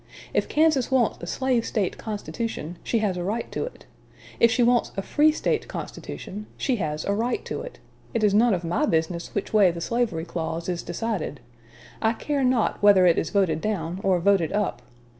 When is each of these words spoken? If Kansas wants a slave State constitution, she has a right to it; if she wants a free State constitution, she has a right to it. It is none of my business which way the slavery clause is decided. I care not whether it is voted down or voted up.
If 0.33 0.49
Kansas 0.49 0.89
wants 0.89 1.19
a 1.21 1.27
slave 1.27 1.63
State 1.63 1.99
constitution, 1.99 2.79
she 2.83 2.97
has 3.05 3.17
a 3.17 3.23
right 3.23 3.51
to 3.51 3.65
it; 3.65 3.85
if 4.39 4.49
she 4.49 4.63
wants 4.63 4.91
a 4.97 5.03
free 5.03 5.31
State 5.31 5.67
constitution, 5.67 6.47
she 6.57 6.77
has 6.77 7.05
a 7.05 7.13
right 7.13 7.45
to 7.45 7.61
it. 7.61 7.77
It 8.15 8.23
is 8.23 8.33
none 8.33 8.55
of 8.55 8.63
my 8.63 8.87
business 8.87 9.35
which 9.35 9.53
way 9.53 9.69
the 9.69 9.79
slavery 9.79 10.25
clause 10.25 10.67
is 10.67 10.81
decided. 10.81 11.39
I 12.01 12.13
care 12.13 12.43
not 12.43 12.81
whether 12.81 13.05
it 13.05 13.19
is 13.19 13.29
voted 13.29 13.61
down 13.61 13.99
or 14.03 14.19
voted 14.19 14.51
up. 14.51 14.81